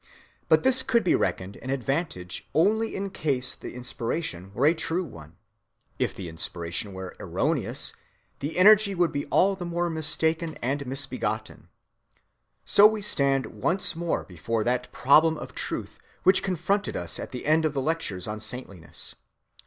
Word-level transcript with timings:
But 0.49 0.63
this 0.63 0.81
could 0.81 1.03
be 1.03 1.13
reckoned 1.13 1.57
an 1.57 1.69
advantage 1.69 2.49
only 2.55 2.95
in 2.95 3.11
case 3.11 3.53
the 3.53 3.75
inspiration 3.75 4.51
were 4.55 4.65
a 4.65 4.73
true 4.73 5.03
one. 5.03 5.35
If 5.99 6.15
the 6.15 6.27
inspiration 6.27 6.93
were 6.93 7.15
erroneous, 7.19 7.93
the 8.39 8.57
energy 8.57 8.95
would 8.95 9.11
be 9.11 9.27
all 9.27 9.55
the 9.55 9.63
more 9.63 9.91
mistaken 9.91 10.57
and 10.59 10.87
misbegotten. 10.87 11.67
So 12.65 12.87
we 12.87 13.03
stand 13.03 13.45
once 13.45 13.95
more 13.95 14.23
before 14.23 14.63
that 14.63 14.91
problem 14.91 15.37
of 15.37 15.53
truth 15.53 15.99
which 16.23 16.41
confronted 16.41 16.97
us 16.97 17.19
at 17.19 17.29
the 17.29 17.45
end 17.45 17.63
of 17.63 17.73
the 17.75 17.79
lectures 17.81 18.27
on 18.27 18.39
saintliness. 18.39 19.13